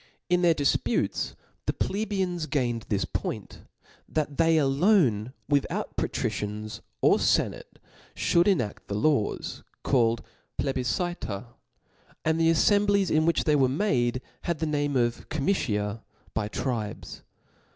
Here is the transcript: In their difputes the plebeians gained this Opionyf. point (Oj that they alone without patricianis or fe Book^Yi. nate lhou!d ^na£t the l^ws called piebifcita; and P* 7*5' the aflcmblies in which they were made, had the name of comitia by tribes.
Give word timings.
In 0.31 0.41
their 0.41 0.55
difputes 0.55 1.35
the 1.67 1.73
plebeians 1.73 2.47
gained 2.47 2.87
this 2.89 3.05
Opionyf. 3.05 3.13
point 3.13 3.59
(Oj 3.59 4.13
that 4.15 4.37
they 4.37 4.57
alone 4.57 5.31
without 5.47 5.95
patricianis 5.95 6.81
or 7.01 7.19
fe 7.19 7.43
Book^Yi. 7.43 7.51
nate 7.51 7.79
lhou!d 8.15 8.55
^na£t 8.55 8.75
the 8.87 8.95
l^ws 8.95 9.61
called 9.83 10.23
piebifcita; 10.59 11.45
and 12.25 12.39
P* 12.39 12.45
7*5' 12.45 12.45
the 12.45 12.49
aflcmblies 12.97 13.11
in 13.15 13.27
which 13.27 13.43
they 13.43 13.55
were 13.55 13.69
made, 13.69 14.23
had 14.45 14.57
the 14.57 14.65
name 14.65 14.95
of 14.95 15.29
comitia 15.29 16.01
by 16.33 16.47
tribes. 16.47 17.21